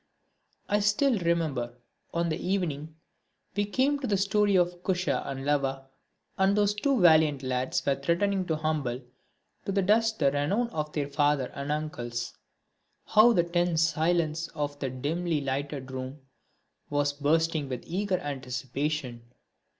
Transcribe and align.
I 0.67 0.79
still 0.79 1.19
remember, 1.19 1.75
on 2.11 2.29
the 2.29 2.41
evening 2.43 2.95
we 3.55 3.65
came 3.65 3.99
to 3.99 4.07
the 4.07 4.17
story 4.17 4.55
of 4.55 4.81
Kusha 4.81 5.21
and 5.27 5.45
Lava, 5.45 5.85
and 6.39 6.57
those 6.57 6.73
two 6.73 6.99
valiant 6.99 7.43
lads 7.43 7.85
were 7.85 7.93
threatening 7.93 8.47
to 8.47 8.55
humble 8.55 8.99
to 9.67 9.71
the 9.71 9.83
dust 9.83 10.17
the 10.17 10.31
renown 10.31 10.69
of 10.71 10.91
their 10.93 11.07
father 11.07 11.51
and 11.53 11.71
uncles, 11.71 12.33
how 13.05 13.31
the 13.31 13.43
tense 13.43 13.83
silence 13.83 14.47
of 14.55 14.79
that 14.79 15.03
dimly 15.03 15.39
lighted 15.39 15.91
room 15.91 16.21
was 16.89 17.13
bursting 17.13 17.69
with 17.69 17.83
eager 17.85 18.17
anticipation. 18.21 19.21